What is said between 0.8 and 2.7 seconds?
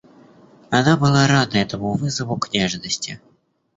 была рада этому вызову к